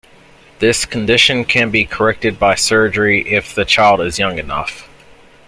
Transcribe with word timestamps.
This 0.57 0.83
condition 0.85 1.45
can 1.45 1.69
be 1.69 1.85
corrected 1.85 2.39
by 2.39 2.55
surgery 2.55 3.21
if 3.31 3.53
the 3.53 3.65
child 3.65 4.01
is 4.01 4.17
young 4.17 4.39
enough. 4.39 4.89